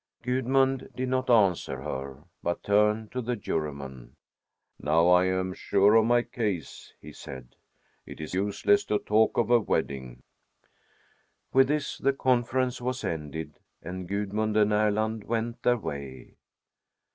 Gudmund 0.23 0.89
did 0.95 1.09
not 1.09 1.29
answer 1.29 1.79
her, 1.83 2.23
but 2.41 2.63
turned 2.63 3.11
to 3.11 3.21
the 3.21 3.35
Juryman. 3.35 4.15
"Now 4.79 5.09
I 5.09 5.25
am 5.25 5.53
sure 5.53 5.93
of 5.93 6.05
my 6.05 6.23
case," 6.23 6.91
he 6.99 7.13
said. 7.13 7.55
"It 8.07 8.19
is 8.19 8.33
useless 8.33 8.83
to 8.85 8.97
talk 8.97 9.37
of 9.37 9.51
a 9.51 9.59
wedding." 9.59 10.23
With 11.53 11.67
this 11.67 11.99
the 11.99 12.13
conference 12.13 12.81
was 12.81 13.03
ended, 13.03 13.59
and 13.83 14.07
Gudmund 14.07 14.57
and 14.57 14.71
Erland 14.73 15.23
went 15.25 15.61
their 15.61 15.77
way. 15.77 16.33